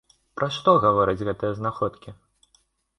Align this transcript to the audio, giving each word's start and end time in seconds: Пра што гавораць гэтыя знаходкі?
Пра 0.39 0.47
што 0.55 0.73
гавораць 0.87 1.25
гэтыя 1.29 1.51
знаходкі? 1.63 2.19